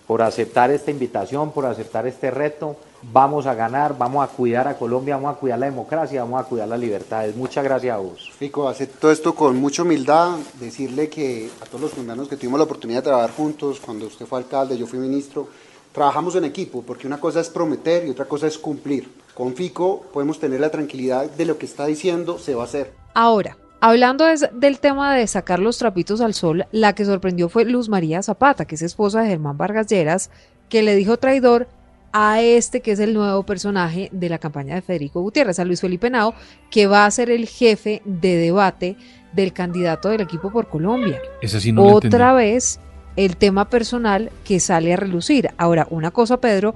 por 0.06 0.20
aceptar 0.20 0.70
esta 0.70 0.90
invitación, 0.90 1.50
por 1.50 1.64
aceptar 1.64 2.06
este 2.06 2.30
reto. 2.30 2.76
Vamos 3.02 3.46
a 3.46 3.54
ganar, 3.54 3.96
vamos 3.96 4.24
a 4.24 4.32
cuidar 4.32 4.66
a 4.66 4.76
Colombia, 4.76 5.16
vamos 5.16 5.36
a 5.36 5.38
cuidar 5.38 5.58
la 5.60 5.66
democracia, 5.66 6.22
vamos 6.24 6.40
a 6.40 6.44
cuidar 6.44 6.66
las 6.66 6.80
libertades. 6.80 7.36
Muchas 7.36 7.62
gracias 7.62 7.94
a 7.94 7.98
vos. 7.98 8.32
Fico, 8.36 8.68
acepto 8.68 9.12
esto 9.12 9.36
con 9.36 9.56
mucha 9.56 9.82
humildad, 9.82 10.36
decirle 10.58 11.08
que 11.08 11.48
a 11.62 11.66
todos 11.66 11.82
los 11.82 11.92
fundanos 11.92 12.28
que 12.28 12.36
tuvimos 12.36 12.58
la 12.58 12.64
oportunidad 12.64 12.98
de 12.98 13.04
trabajar 13.04 13.30
juntos, 13.30 13.78
cuando 13.78 14.06
usted 14.06 14.26
fue 14.26 14.40
alcalde, 14.40 14.76
yo 14.76 14.86
fui 14.88 14.98
ministro, 14.98 15.48
trabajamos 15.92 16.34
en 16.34 16.44
equipo, 16.44 16.82
porque 16.82 17.06
una 17.06 17.20
cosa 17.20 17.40
es 17.40 17.48
prometer 17.48 18.04
y 18.04 18.10
otra 18.10 18.24
cosa 18.24 18.48
es 18.48 18.58
cumplir. 18.58 19.08
Con 19.32 19.54
Fico 19.54 20.06
podemos 20.12 20.40
tener 20.40 20.58
la 20.58 20.70
tranquilidad 20.70 21.30
de 21.30 21.44
lo 21.44 21.56
que 21.56 21.66
está 21.66 21.86
diciendo 21.86 22.40
se 22.40 22.56
va 22.56 22.62
a 22.62 22.66
hacer. 22.66 22.92
Ahora, 23.14 23.56
hablando 23.80 24.26
es 24.26 24.48
del 24.52 24.80
tema 24.80 25.14
de 25.14 25.28
sacar 25.28 25.60
los 25.60 25.78
trapitos 25.78 26.20
al 26.20 26.34
sol, 26.34 26.66
la 26.72 26.96
que 26.96 27.04
sorprendió 27.04 27.48
fue 27.48 27.64
Luz 27.64 27.88
María 27.88 28.24
Zapata, 28.24 28.64
que 28.64 28.74
es 28.74 28.82
esposa 28.82 29.20
de 29.20 29.28
Germán 29.28 29.56
Vargas 29.56 29.86
Lleras, 29.86 30.30
que 30.68 30.82
le 30.82 30.96
dijo 30.96 31.16
traidor 31.16 31.68
a 32.12 32.40
este 32.40 32.80
que 32.80 32.92
es 32.92 33.00
el 33.00 33.14
nuevo 33.14 33.42
personaje 33.44 34.08
de 34.12 34.28
la 34.28 34.38
campaña 34.38 34.74
de 34.74 34.82
Federico 34.82 35.20
Gutiérrez, 35.20 35.58
a 35.58 35.64
Luis 35.64 35.80
Felipe 35.80 36.10
Nao, 36.10 36.34
que 36.70 36.86
va 36.86 37.06
a 37.06 37.10
ser 37.10 37.30
el 37.30 37.46
jefe 37.46 38.02
de 38.04 38.36
debate 38.36 38.96
del 39.32 39.52
candidato 39.52 40.08
del 40.08 40.22
equipo 40.22 40.50
por 40.50 40.68
Colombia. 40.68 41.20
Esa 41.42 41.60
sí 41.60 41.72
no. 41.72 41.84
Otra 41.84 42.32
vez 42.32 42.80
el 43.16 43.36
tema 43.36 43.68
personal 43.68 44.30
que 44.44 44.60
sale 44.60 44.92
a 44.92 44.96
relucir. 44.96 45.50
Ahora, 45.58 45.86
una 45.90 46.10
cosa, 46.10 46.40
Pedro, 46.40 46.74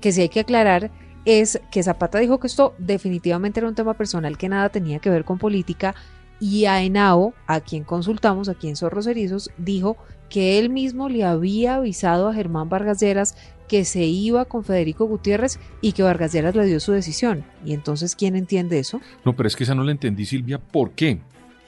que 0.00 0.12
sí 0.12 0.22
hay 0.22 0.28
que 0.28 0.40
aclarar 0.40 0.90
es 1.24 1.60
que 1.70 1.82
Zapata 1.82 2.18
dijo 2.18 2.38
que 2.38 2.46
esto 2.46 2.74
definitivamente 2.78 3.60
era 3.60 3.68
un 3.68 3.74
tema 3.74 3.94
personal 3.94 4.36
que 4.36 4.48
nada 4.48 4.68
tenía 4.68 4.98
que 4.98 5.08
ver 5.08 5.24
con 5.24 5.38
política 5.38 5.94
y 6.40 6.66
a 6.66 6.82
Henao, 6.82 7.32
a 7.46 7.60
quien 7.60 7.84
consultamos 7.84 8.48
aquí 8.48 8.68
en 8.68 8.76
Zorros 8.76 9.06
Erizos, 9.06 9.50
dijo 9.56 9.96
que 10.28 10.58
él 10.58 10.68
mismo 10.68 11.08
le 11.08 11.24
había 11.24 11.76
avisado 11.76 12.28
a 12.28 12.34
Germán 12.34 12.68
Vargas 12.68 13.00
Lleras 13.00 13.36
que 13.68 13.84
se 13.84 14.04
iba 14.04 14.44
con 14.44 14.64
Federico 14.64 15.06
Gutiérrez 15.06 15.58
y 15.80 15.92
que 15.92 16.02
Vargas 16.02 16.32
Lleras 16.32 16.54
le 16.54 16.66
dio 16.66 16.80
su 16.80 16.92
decisión. 16.92 17.44
¿Y 17.64 17.72
entonces 17.72 18.14
quién 18.14 18.36
entiende 18.36 18.78
eso? 18.78 19.00
No, 19.24 19.34
pero 19.34 19.46
es 19.46 19.56
que 19.56 19.64
esa 19.64 19.74
no 19.74 19.84
la 19.84 19.92
entendí, 19.92 20.26
Silvia. 20.26 20.58
¿Por 20.58 20.92
qué? 20.92 21.20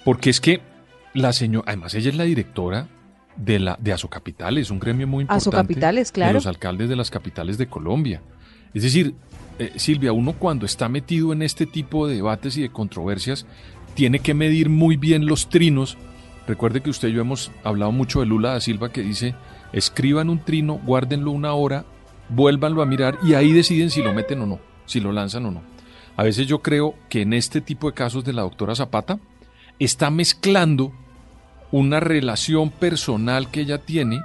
Porque 0.04 0.30
es 0.30 0.40
que 0.40 0.60
la 1.14 1.32
señora, 1.32 1.64
además 1.68 1.94
ella 1.94 2.10
es 2.10 2.16
la 2.16 2.24
directora 2.24 2.88
de 3.36 3.58
la 3.58 3.78
de 3.80 3.92
Asocapitales, 3.92 4.70
un 4.70 4.78
gremio 4.78 5.06
muy 5.06 5.22
importante 5.22 5.48
Asocapitales, 5.48 6.08
de 6.08 6.12
claro. 6.12 6.34
los 6.34 6.46
alcaldes 6.46 6.88
de 6.88 6.96
las 6.96 7.10
capitales 7.10 7.58
de 7.58 7.66
Colombia. 7.66 8.22
Es 8.74 8.82
decir, 8.82 9.14
eh, 9.58 9.72
Silvia, 9.76 10.12
uno 10.12 10.34
cuando 10.34 10.66
está 10.66 10.88
metido 10.88 11.32
en 11.32 11.42
este 11.42 11.66
tipo 11.66 12.06
de 12.06 12.16
debates 12.16 12.56
y 12.56 12.62
de 12.62 12.70
controversias 12.70 13.46
tiene 13.94 14.18
que 14.18 14.34
medir 14.34 14.68
muy 14.68 14.96
bien 14.96 15.26
los 15.26 15.48
trinos. 15.48 15.96
Recuerde 16.46 16.82
que 16.82 16.90
usted 16.90 17.08
y 17.08 17.12
yo 17.12 17.22
hemos 17.22 17.50
hablado 17.64 17.92
mucho 17.92 18.20
de 18.20 18.26
Lula 18.26 18.50
da 18.50 18.60
Silva 18.60 18.90
que 18.90 19.02
dice, 19.02 19.34
escriban 19.72 20.30
un 20.30 20.38
trino, 20.40 20.80
guárdenlo 20.84 21.30
una 21.30 21.52
hora, 21.54 21.84
vuélvanlo 22.28 22.82
a 22.82 22.86
mirar 22.86 23.18
y 23.22 23.34
ahí 23.34 23.52
deciden 23.52 23.90
si 23.90 24.02
lo 24.02 24.12
meten 24.12 24.40
o 24.42 24.46
no, 24.46 24.60
si 24.86 25.00
lo 25.00 25.12
lanzan 25.12 25.46
o 25.46 25.50
no. 25.50 25.62
A 26.16 26.22
veces 26.22 26.46
yo 26.46 26.62
creo 26.62 26.94
que 27.08 27.22
en 27.22 27.32
este 27.32 27.60
tipo 27.60 27.88
de 27.88 27.94
casos 27.94 28.24
de 28.24 28.32
la 28.32 28.42
doctora 28.42 28.74
Zapata 28.74 29.18
está 29.78 30.10
mezclando 30.10 30.92
una 31.72 32.00
relación 32.00 32.70
personal 32.70 33.50
que 33.50 33.60
ella 33.60 33.78
tiene 33.78 34.20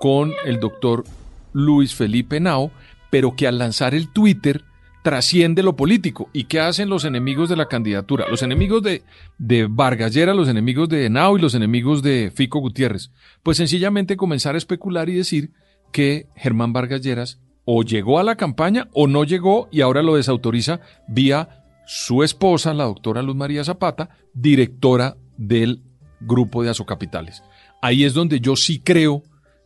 con 0.00 0.32
el 0.44 0.58
doctor 0.58 1.04
Luis 1.52 1.94
Felipe 1.94 2.40
Nao, 2.40 2.72
pero 3.10 3.36
que 3.36 3.46
al 3.46 3.58
lanzar 3.58 3.94
el 3.94 4.08
Twitter 4.08 4.64
trasciende 5.02 5.62
lo 5.62 5.76
político. 5.76 6.30
¿Y 6.32 6.44
qué 6.44 6.60
hacen 6.60 6.88
los 6.88 7.04
enemigos 7.04 7.48
de 7.48 7.56
la 7.56 7.66
candidatura? 7.66 8.28
Los 8.28 8.42
enemigos 8.42 8.82
de, 8.82 9.02
de 9.38 9.66
Vargas 9.68 10.14
Lleras, 10.14 10.36
los 10.36 10.48
enemigos 10.48 10.88
de 10.88 11.10
Nao 11.10 11.36
y 11.36 11.40
los 11.40 11.54
enemigos 11.54 12.02
de 12.02 12.32
Fico 12.34 12.60
Gutiérrez. 12.60 13.10
Pues 13.42 13.56
sencillamente 13.56 14.16
comenzar 14.16 14.54
a 14.54 14.58
especular 14.58 15.08
y 15.08 15.14
decir 15.14 15.50
que 15.92 16.26
Germán 16.36 16.72
Vargas 16.72 17.02
Lleras 17.02 17.40
o 17.64 17.82
llegó 17.82 18.18
a 18.18 18.24
la 18.24 18.36
campaña 18.36 18.88
o 18.92 19.06
no 19.06 19.24
llegó 19.24 19.68
y 19.70 19.82
ahora 19.82 20.02
lo 20.02 20.16
desautoriza 20.16 20.80
vía 21.06 21.64
su 21.86 22.22
esposa, 22.22 22.72
la 22.74 22.84
doctora 22.84 23.22
Luz 23.22 23.36
María 23.36 23.64
Zapata, 23.64 24.10
directora 24.34 25.16
del 25.36 25.82
grupo 26.20 26.62
de 26.62 26.70
Asocapitales. 26.70 27.42
Ahí 27.80 28.04
es 28.04 28.14
donde 28.14 28.40
yo 28.40 28.56
sí 28.56 28.80
creo 28.80 29.22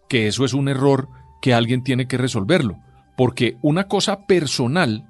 que 0.09 0.27
eso 0.27 0.45
es 0.45 0.55
un 0.55 0.69
error 0.69 1.09
que 1.43 1.53
alguien 1.55 1.85
tiene 1.85 2.09
que 2.09 2.17
resolverlo, 2.17 2.79
porque 3.17 3.57
una 3.63 3.87
cosa 3.87 4.27
personal 4.27 5.07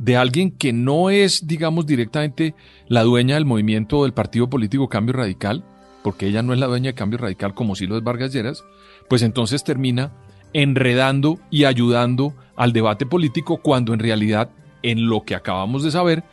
de 0.00 0.16
alguien 0.16 0.50
que 0.50 0.72
no 0.72 1.10
es, 1.10 1.46
digamos, 1.46 1.86
directamente 1.86 2.54
la 2.88 3.02
dueña 3.02 3.34
del 3.34 3.44
movimiento 3.44 4.04
del 4.04 4.14
partido 4.14 4.48
político 4.48 4.88
Cambio 4.88 5.12
Radical, 5.12 5.62
porque 6.02 6.26
ella 6.26 6.42
no 6.42 6.54
es 6.54 6.58
la 6.58 6.68
dueña 6.68 6.88
de 6.88 6.94
Cambio 6.94 7.18
Radical 7.18 7.52
como 7.52 7.76
sí 7.76 7.86
lo 7.86 7.98
es 7.98 8.02
Vargas 8.02 8.32
Lleras, 8.32 8.64
pues 9.08 9.20
entonces 9.20 9.62
termina 9.62 10.10
enredando 10.54 11.38
y 11.50 11.64
ayudando 11.64 12.34
al 12.56 12.72
debate 12.72 13.04
político 13.04 13.58
cuando 13.58 13.92
en 13.92 14.00
realidad, 14.00 14.48
en 14.82 15.06
lo 15.06 15.22
que 15.24 15.34
acabamos 15.34 15.82
de 15.82 15.90
saber, 15.90 16.24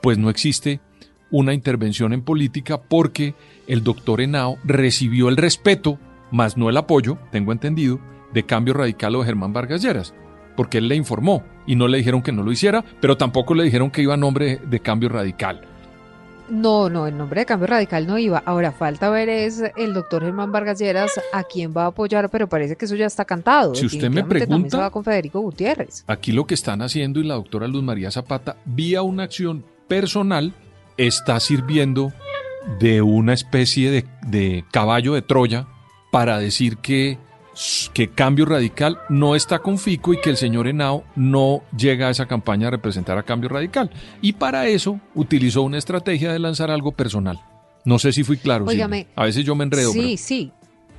pues 0.00 0.16
no 0.16 0.30
existe 0.30 0.80
una 1.30 1.52
intervención 1.52 2.14
en 2.14 2.22
política 2.22 2.80
porque 2.80 3.34
el 3.66 3.84
doctor 3.84 4.22
Henao 4.22 4.56
recibió 4.64 5.28
el 5.28 5.36
respeto, 5.36 5.98
más 6.30 6.56
no 6.56 6.70
el 6.70 6.76
apoyo, 6.78 7.18
tengo 7.30 7.52
entendido, 7.52 8.00
de 8.32 8.44
Cambio 8.44 8.72
Radical 8.72 9.14
o 9.14 9.20
de 9.20 9.26
Germán 9.26 9.52
Vargas 9.52 9.82
Lleras, 9.82 10.14
porque 10.58 10.78
él 10.78 10.88
le 10.88 10.96
informó 10.96 11.44
y 11.68 11.76
no 11.76 11.86
le 11.86 11.98
dijeron 11.98 12.20
que 12.20 12.32
no 12.32 12.42
lo 12.42 12.50
hiciera, 12.50 12.84
pero 13.00 13.16
tampoco 13.16 13.54
le 13.54 13.62
dijeron 13.62 13.92
que 13.92 14.02
iba 14.02 14.14
a 14.14 14.16
nombre 14.16 14.60
de 14.68 14.80
Cambio 14.80 15.08
Radical. 15.08 15.60
No, 16.50 16.88
no, 16.90 17.06
el 17.06 17.16
nombre 17.16 17.42
de 17.42 17.46
Cambio 17.46 17.68
Radical 17.68 18.08
no 18.08 18.18
iba. 18.18 18.42
Ahora 18.44 18.72
falta 18.72 19.08
ver 19.08 19.28
es 19.28 19.62
el 19.76 19.94
doctor 19.94 20.24
Germán 20.24 20.50
Vargas 20.50 20.80
Lleras 20.80 21.12
a 21.32 21.44
quién 21.44 21.72
va 21.76 21.84
a 21.84 21.86
apoyar, 21.88 22.28
pero 22.28 22.48
parece 22.48 22.74
que 22.74 22.86
eso 22.86 22.96
ya 22.96 23.06
está 23.06 23.24
cantado. 23.24 23.76
Si 23.76 23.86
usted 23.86 24.10
me 24.10 24.24
pregunta- 24.24 24.70
se 24.70 24.76
va 24.78 24.90
con 24.90 25.04
Federico 25.04 25.38
Gutiérrez. 25.38 26.02
Aquí 26.08 26.32
lo 26.32 26.44
que 26.44 26.54
están 26.54 26.82
haciendo 26.82 27.20
y 27.20 27.24
la 27.24 27.34
doctora 27.34 27.68
Luz 27.68 27.84
María 27.84 28.10
Zapata, 28.10 28.56
vía 28.64 29.02
una 29.02 29.22
acción 29.22 29.64
personal, 29.86 30.54
está 30.96 31.38
sirviendo 31.38 32.12
de 32.80 33.00
una 33.00 33.32
especie 33.32 33.92
de, 33.92 34.04
de 34.26 34.64
caballo 34.72 35.14
de 35.14 35.22
Troya 35.22 35.68
para 36.10 36.40
decir 36.40 36.78
que, 36.78 37.16
que 37.92 38.08
Cambio 38.08 38.44
Radical 38.44 38.98
no 39.08 39.34
está 39.34 39.58
con 39.58 39.78
Fico 39.78 40.12
y 40.14 40.20
que 40.20 40.30
el 40.30 40.36
señor 40.36 40.68
Henao 40.68 41.04
no 41.16 41.62
llega 41.76 42.08
a 42.08 42.10
esa 42.10 42.26
campaña 42.26 42.68
a 42.68 42.70
representar 42.70 43.18
a 43.18 43.22
Cambio 43.22 43.48
Radical. 43.48 43.90
Y 44.20 44.34
para 44.34 44.68
eso 44.68 45.00
utilizó 45.14 45.62
una 45.62 45.78
estrategia 45.78 46.32
de 46.32 46.38
lanzar 46.38 46.70
algo 46.70 46.92
personal. 46.92 47.40
No 47.84 47.98
sé 47.98 48.12
si 48.12 48.22
fui 48.22 48.36
claro. 48.36 48.64
Óigame, 48.66 49.06
a 49.16 49.24
veces 49.24 49.44
yo 49.44 49.54
me 49.54 49.64
enredo. 49.64 49.92
Sí, 49.92 49.98
pero- 50.00 50.16
sí. 50.18 50.52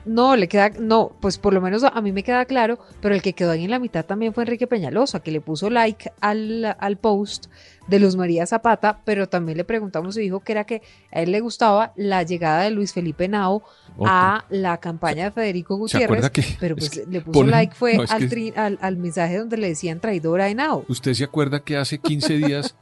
No, 0.09 0.35
le 0.35 0.47
queda, 0.47 0.69
no, 0.79 1.11
pues 1.21 1.37
por 1.37 1.53
lo 1.53 1.61
menos 1.61 1.83
a 1.83 2.01
mí 2.01 2.11
me 2.11 2.23
queda 2.23 2.45
claro, 2.45 2.79
pero 2.99 3.13
el 3.13 3.21
que 3.21 3.33
quedó 3.33 3.51
ahí 3.51 3.63
en 3.65 3.69
la 3.71 3.77
mitad 3.79 4.03
también 4.03 4.33
fue 4.33 4.43
Enrique 4.43 4.65
Peñalosa, 4.65 5.19
que 5.21 5.29
le 5.31 5.39
puso 5.39 5.69
like 5.69 6.11
al, 6.19 6.75
al 6.79 6.97
post 6.97 7.45
de 7.87 7.99
Luz 7.99 8.15
María 8.15 8.45
Zapata, 8.47 9.01
pero 9.05 9.29
también 9.29 9.57
le 9.57 9.63
preguntamos 9.65 10.17
y 10.17 10.21
dijo 10.21 10.39
que 10.39 10.51
era 10.53 10.63
que 10.63 10.81
a 11.11 11.21
él 11.21 11.31
le 11.31 11.39
gustaba 11.41 11.93
la 11.95 12.23
llegada 12.23 12.63
de 12.63 12.71
Luis 12.71 12.93
Felipe 12.93 13.27
Nao 13.27 13.61
a 14.05 14.45
la 14.49 14.77
campaña 14.79 15.25
de 15.25 15.31
Federico 15.31 15.75
¿Se 15.75 15.79
Gutiérrez, 15.99 16.29
que- 16.31 16.43
pero 16.59 16.75
es 16.75 16.89
pues 16.89 17.05
que 17.05 17.11
le 17.11 17.21
puso 17.21 17.39
ponen- 17.41 17.51
like 17.51 17.75
fue 17.75 17.97
no, 17.97 18.03
al, 18.09 18.19
que- 18.19 18.29
tri- 18.29 18.57
al, 18.57 18.79
al 18.81 18.97
mensaje 18.97 19.37
donde 19.37 19.57
le 19.57 19.67
decían 19.69 19.99
traidora 19.99 20.45
a 20.45 20.49
Henao. 20.49 20.85
¿Usted 20.87 21.13
se 21.13 21.23
acuerda 21.23 21.59
que 21.59 21.77
hace 21.77 21.99
15 21.99 22.37
días 22.37 22.75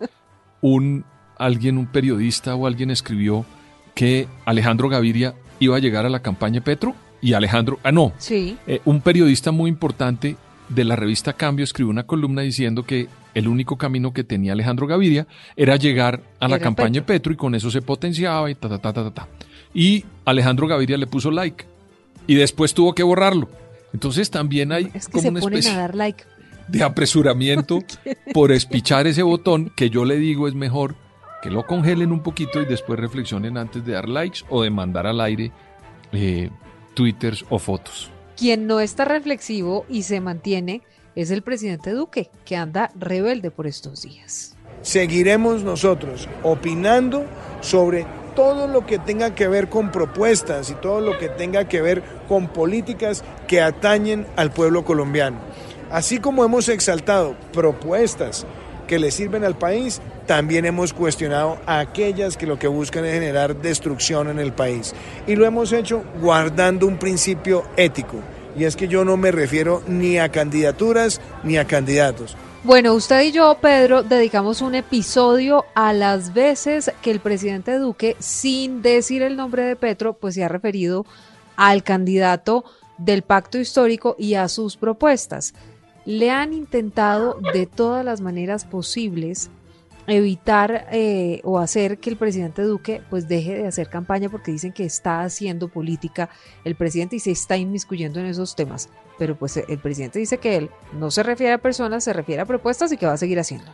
un 0.62 1.06
alguien, 1.38 1.78
un 1.78 1.88
periodista 1.88 2.56
o 2.56 2.66
alguien 2.68 2.90
escribió 2.90 3.46
que 3.96 4.28
Alejandro 4.46 4.90
Gaviria 4.90 5.34
iba 5.60 5.76
a 5.76 5.80
llegar 5.80 6.06
a 6.06 6.10
la 6.10 6.22
campaña 6.22 6.62
Petro? 6.62 6.96
Y 7.22 7.34
Alejandro, 7.34 7.80
ah 7.84 7.92
no, 7.92 8.14
Sí. 8.18 8.58
eh, 8.68 8.80
un 8.86 9.02
periodista 9.02 9.52
muy 9.52 9.70
importante 9.70 10.36
de 10.70 10.84
la 10.84 10.96
revista 10.96 11.34
Cambio 11.34 11.64
escribió 11.64 11.90
una 11.90 12.04
columna 12.06 12.42
diciendo 12.42 12.84
que 12.84 13.08
el 13.34 13.48
único 13.48 13.78
camino 13.78 14.12
que 14.14 14.24
tenía 14.24 14.54
Alejandro 14.54 14.86
Gaviria 14.88 15.26
era 15.56 15.76
llegar 15.78 16.22
a 16.40 16.48
la 16.48 16.60
campaña 16.60 17.06
Petro 17.06 17.32
y 17.32 17.36
con 17.38 17.56
eso 17.56 17.72
se 17.72 17.82
potenciaba 17.82 18.50
y 18.52 18.56
ta 18.56 18.68
ta 18.70 18.78
ta 18.80 18.92
ta 18.94 19.04
ta. 19.06 19.12
ta. 19.12 19.28
Y 19.74 20.06
Alejandro 20.26 20.68
Gaviria 20.68 20.98
le 20.98 21.08
puso 21.08 21.32
like 21.32 21.66
y 22.28 22.36
después 22.36 22.74
tuvo 22.74 22.94
que 22.94 23.04
borrarlo. 23.04 23.48
Entonces 23.94 24.30
también 24.30 24.72
hay 24.72 24.90
Es 24.94 25.06
que 25.08 25.14
como 25.14 25.22
se 25.24 25.30
una 25.30 25.40
especie 25.40 25.72
a 25.72 25.78
dar 25.78 25.96
like. 25.96 26.24
de 26.68 26.84
apresuramiento 26.84 27.80
por 28.34 28.52
espichar 28.52 29.08
ese 29.08 29.24
botón 29.24 29.72
que 29.76 29.90
yo 29.90 30.04
le 30.04 30.18
digo 30.18 30.48
es 30.48 30.54
mejor 30.54 30.96
que 31.42 31.50
lo 31.50 31.66
congelen 31.66 32.12
un 32.12 32.22
poquito 32.22 32.62
y 32.62 32.66
después 32.66 33.00
reflexionen 33.00 33.58
antes 33.58 33.86
de 33.86 33.94
dar 33.94 34.10
likes 34.10 34.40
o 34.50 34.64
de 34.64 34.70
mandar 34.72 35.08
al 35.08 35.22
aire 35.22 35.52
eh, 36.12 36.50
twitters 36.98 37.46
o 37.50 37.60
fotos. 37.60 38.10
Quien 38.36 38.66
no 38.66 38.80
está 38.80 39.06
reflexivo 39.06 39.86
y 39.88 40.02
se 40.02 40.20
mantiene 40.20 40.82
es 41.16 41.30
el 41.30 41.44
presidente 41.44 41.92
Duque, 41.92 42.32
que 42.44 42.56
anda 42.56 42.90
rebelde 42.96 43.52
por 43.52 43.68
estos 43.68 44.02
días. 44.02 44.56
Seguiremos 44.82 45.64
nosotros 45.64 46.28
opinando 46.42 47.26
sobre 47.62 48.08
todo 48.36 48.68
lo 48.68 48.88
que 48.88 48.98
tenga 48.98 49.36
que 49.36 49.48
ver 49.48 49.70
con 49.70 49.92
propuestas 49.92 50.72
y 50.72 50.74
todo 50.74 51.00
lo 51.00 51.20
que 51.20 51.30
tenga 51.30 51.68
que 51.68 51.82
ver 51.84 52.04
con 52.28 52.48
políticas 52.48 53.24
que 53.48 53.62
atañen 53.62 54.26
al 54.36 54.52
pueblo 54.52 54.84
colombiano. 54.84 55.38
Así 55.92 56.18
como 56.18 56.44
hemos 56.44 56.68
exaltado 56.68 57.36
propuestas 57.54 58.48
que 58.88 58.98
le 58.98 59.12
sirven 59.12 59.44
al 59.44 59.56
país, 59.56 60.02
también 60.28 60.66
hemos 60.66 60.94
cuestionado 60.94 61.58
a 61.66 61.80
aquellas 61.80 62.38
que 62.38 62.46
lo 62.46 62.60
que 62.60 62.68
buscan 62.68 63.06
es 63.06 63.14
generar 63.14 63.56
destrucción 63.56 64.30
en 64.30 64.38
el 64.40 64.54
país. 64.54 64.94
Y 65.26 65.36
lo 65.36 65.46
hemos 65.46 65.74
hecho 65.74 66.04
guardando 66.22 66.86
un 66.86 67.00
principio 67.00 67.64
ético. 67.78 68.18
Y 68.56 68.66
es 68.66 68.76
que 68.76 68.88
yo 68.88 69.06
no 69.06 69.18
me 69.18 69.32
refiero 69.32 69.82
ni 69.88 70.20
a 70.20 70.30
candidaturas 70.30 71.22
ni 71.44 71.58
a 71.58 71.66
candidatos. 71.66 72.36
Bueno, 72.64 72.94
usted 72.94 73.22
y 73.22 73.32
yo, 73.32 73.58
Pedro, 73.62 74.04
dedicamos 74.04 74.62
un 74.62 74.76
episodio 74.76 75.66
a 75.74 75.94
las 75.94 76.34
veces 76.34 76.92
que 77.02 77.12
el 77.12 77.20
presidente 77.20 77.80
Duque, 77.80 78.18
sin 78.20 78.82
decir 78.82 79.22
el 79.22 79.38
nombre 79.38 79.64
de 79.64 79.76
Petro, 79.76 80.14
pues 80.14 80.36
se 80.36 80.44
ha 80.44 80.50
referido 80.50 81.06
al 81.56 81.84
candidato 81.84 82.66
del 82.98 83.22
pacto 83.22 83.58
histórico 83.58 84.16
y 84.20 84.34
a 84.34 84.50
sus 84.50 84.76
propuestas 84.76 85.54
le 86.08 86.32
han 86.32 86.54
intentado 86.54 87.38
de 87.54 87.66
todas 87.66 88.04
las 88.06 88.22
maneras 88.22 88.64
posibles 88.64 89.50
evitar 90.08 90.88
eh, 90.92 91.42
o 91.44 91.60
hacer 91.60 92.00
que 92.00 92.10
el 92.10 92.16
presidente 92.16 92.62
Duque 92.62 93.02
pues 93.10 93.28
deje 93.28 93.56
de 93.56 93.68
hacer 93.68 93.90
campaña 93.90 94.30
porque 94.30 94.52
dicen 94.52 94.72
que 94.72 94.86
está 94.86 95.22
haciendo 95.22 95.68
política 95.68 96.30
el 96.64 96.76
presidente 96.76 97.18
y 97.18 97.20
se 97.20 97.32
está 97.32 97.58
inmiscuyendo 97.58 98.20
en 98.20 98.26
esos 98.26 98.56
temas. 98.56 98.90
Pero 99.20 99.38
pues 99.38 99.58
el 99.58 99.80
presidente 99.80 100.20
dice 100.20 100.38
que 100.38 100.56
él 100.56 100.70
no 100.94 101.12
se 101.12 101.24
refiere 101.24 101.54
a 101.54 101.58
personas, 101.58 102.04
se 102.04 102.14
refiere 102.14 102.42
a 102.42 102.46
propuestas 102.46 102.92
y 102.92 102.98
que 102.98 103.06
va 103.06 103.14
a 103.14 103.18
seguir 103.18 103.40
haciendo. 103.40 103.70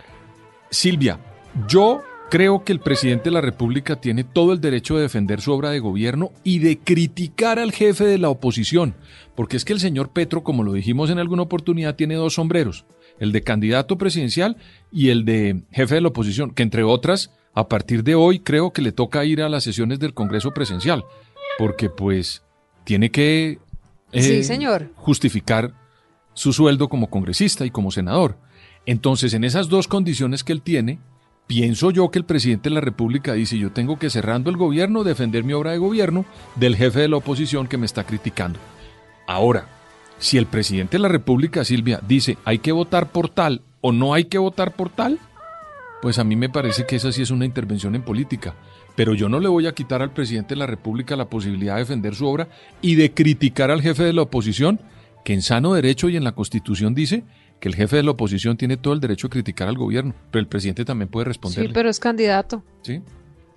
Silvia, 0.70 1.20
yo 1.68 2.02
Creo 2.34 2.64
que 2.64 2.74
el 2.74 2.80
presidente 2.80 3.26
de 3.26 3.32
la 3.36 3.42
República 3.42 3.98
tiene 3.98 4.24
todo 4.24 4.54
el 4.54 4.60
derecho 4.60 4.96
de 4.96 5.04
defender 5.04 5.40
su 5.40 5.52
obra 5.52 5.70
de 5.70 5.80
gobierno 5.80 6.32
y 6.44 6.58
de 6.58 6.80
criticar 6.80 7.60
al 7.60 7.72
jefe 7.72 8.06
de 8.06 8.18
la 8.18 8.30
oposición, 8.30 8.96
porque 9.36 9.56
es 9.56 9.66
que 9.66 9.74
el 9.74 9.80
señor 9.80 10.10
Petro, 10.10 10.44
como 10.44 10.64
lo 10.64 10.74
dijimos 10.74 11.12
en 11.12 11.20
alguna 11.20 11.44
oportunidad, 11.44 11.96
tiene 11.96 12.16
dos 12.16 12.34
sombreros, 12.34 12.86
el 13.20 13.32
de 13.32 13.42
candidato 13.42 13.98
presidencial 13.98 14.58
y 14.92 15.10
el 15.10 15.26
de 15.26 15.64
jefe 15.72 15.96
de 15.96 16.02
la 16.02 16.10
oposición, 16.10 16.52
que 16.52 16.64
entre 16.64 16.84
otras, 16.84 17.32
a 17.54 17.68
partir 17.68 18.04
de 18.04 18.16
hoy 18.16 18.40
creo 18.40 18.72
que 18.74 18.82
le 18.82 18.92
toca 18.92 19.26
ir 19.26 19.42
a 19.42 19.50
las 19.50 19.64
sesiones 19.64 20.00
del 20.00 20.14
Congreso 20.14 20.52
presencial, 20.52 21.04
porque 21.58 21.90
pues 21.90 22.44
tiene 22.84 23.12
que 23.12 23.60
sí, 24.12 24.44
señor. 24.44 24.92
justificar 24.96 25.74
su 26.34 26.52
sueldo 26.54 26.90
como 26.90 27.10
congresista 27.10 27.66
y 27.66 27.72
como 27.72 27.92
senador. 27.92 28.38
Entonces, 28.86 29.34
en 29.34 29.44
esas 29.44 29.70
dos 29.70 29.88
condiciones 29.88 30.44
que 30.44 30.52
él 30.52 30.62
tiene, 30.62 31.00
Pienso 31.48 31.92
yo 31.92 32.10
que 32.10 32.20
el 32.20 32.26
presidente 32.26 32.70
de 32.70 32.76
la 32.76 32.82
República 32.82 33.34
dice 33.34 33.58
yo 33.58 33.72
tengo 33.72 34.00
que 34.00 34.10
cerrando 34.10 34.50
el 34.50 34.58
gobierno 34.58 35.04
defender 35.04 35.44
mi 35.44 35.54
obra 35.54 35.72
de 35.72 35.78
gobierno 35.78 36.26
del 36.56 36.76
jefe 36.76 37.02
de 37.02 37.10
la 37.10 37.18
oposición 37.18 37.68
que 37.68 37.78
me 37.78 37.86
está 37.86 38.06
criticando. 38.06 38.60
Ahora, 39.28 39.68
si 40.18 40.38
el 40.38 40.46
presidente 40.46 40.98
de 40.98 41.02
la 41.02 41.08
República, 41.10 41.64
Silvia, 41.64 42.00
dice 42.08 42.38
hay 42.46 42.60
que 42.60 42.72
votar 42.72 43.12
por 43.12 43.30
tal 43.30 43.62
o 43.82 43.92
no 43.92 44.14
hay 44.14 44.26
que 44.26 44.38
votar 44.38 44.74
por 44.74 44.90
tal, 44.90 45.20
pues 46.02 46.20
a 46.20 46.24
mí 46.24 46.36
me 46.36 46.50
parece 46.50 46.86
que 46.86 46.96
esa 46.96 47.12
sí 47.12 47.22
es 47.22 47.32
una 47.32 47.46
intervención 47.46 47.96
en 47.96 48.02
política. 48.02 48.56
Pero 48.96 49.16
yo 49.16 49.30
no 49.30 49.40
le 49.40 49.48
voy 49.48 49.68
a 49.68 49.74
quitar 49.74 50.02
al 50.02 50.12
presidente 50.12 50.54
de 50.54 50.60
la 50.60 50.68
República 50.68 51.16
la 51.16 51.30
posibilidad 51.30 51.76
de 51.76 51.80
defender 51.80 52.14
su 52.14 52.28
obra 52.28 52.48
y 52.82 52.96
de 52.96 53.14
criticar 53.14 53.72
al 53.72 53.82
jefe 53.82 54.04
de 54.04 54.14
la 54.14 54.22
oposición, 54.22 54.80
que 55.26 55.34
en 55.34 55.42
sano 55.42 55.74
derecho 55.74 56.10
y 56.10 56.18
en 56.18 56.24
la 56.24 56.34
Constitución 56.34 56.94
dice 56.94 57.24
que 57.60 57.70
el 57.70 57.76
jefe 57.76 57.96
de 57.96 58.04
la 58.04 58.12
oposición 58.12 58.58
tiene 58.58 58.78
todo 58.78 58.94
el 58.94 59.00
derecho 59.00 59.28
a 59.28 59.30
criticar 59.30 59.68
al 59.68 59.78
gobierno, 59.78 60.14
pero 60.30 60.42
el 60.42 60.48
presidente 60.48 60.86
también 60.86 61.10
puede 61.10 61.26
responder. 61.26 61.68
Sí, 61.68 61.72
pero 61.74 61.90
es 61.90 62.00
candidato. 62.00 62.62
Sí, 62.82 63.02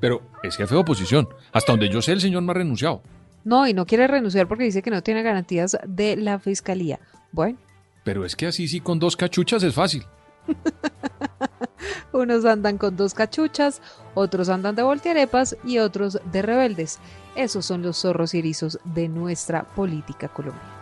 pero 0.00 0.22
es 0.42 0.56
jefe 0.56 0.74
de 0.74 0.80
oposición. 0.80 1.28
Hasta 1.52 1.72
donde 1.72 1.88
yo 1.88 2.00
sé, 2.00 2.12
el 2.12 2.20
señor 2.20 2.44
no 2.44 2.52
ha 2.52 2.54
renunciado. 2.54 3.02
No, 3.46 3.68
y 3.68 3.74
no 3.74 3.86
quiere 3.86 4.08
renunciar 4.08 4.48
porque 4.48 4.64
dice 4.64 4.82
que 4.82 4.90
no 4.90 5.04
tiene 5.04 5.22
garantías 5.22 5.78
de 5.86 6.16
la 6.16 6.40
fiscalía. 6.40 6.98
Bueno. 7.30 7.56
Pero 8.02 8.24
es 8.24 8.34
que 8.34 8.48
así 8.48 8.66
sí 8.66 8.80
con 8.80 8.98
dos 8.98 9.16
cachuchas 9.16 9.62
es 9.62 9.72
fácil. 9.72 10.04
Unos 12.12 12.44
andan 12.44 12.76
con 12.76 12.96
dos 12.96 13.14
cachuchas, 13.14 13.82
otros 14.14 14.48
andan 14.48 14.74
de 14.74 14.82
voltearepas 14.82 15.56
y 15.64 15.78
otros 15.78 16.18
de 16.32 16.42
rebeldes. 16.42 16.98
Esos 17.36 17.64
son 17.64 17.82
los 17.82 17.98
zorros 17.98 18.34
y 18.34 18.40
erizos 18.40 18.80
de 18.84 19.06
nuestra 19.06 19.62
política 19.62 20.26
colombiana. 20.26 20.75